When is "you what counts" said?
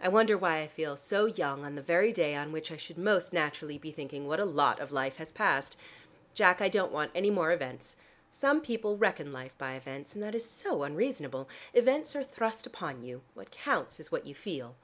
13.04-14.00